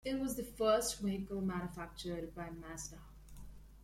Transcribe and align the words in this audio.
It 0.03 0.19
was 0.19 0.31
also 0.31 0.41
the 0.41 0.47
first 0.57 0.99
vehicle 0.99 1.41
manufactured 1.41 2.33
by 2.33 2.49
Mazda. 2.49 2.97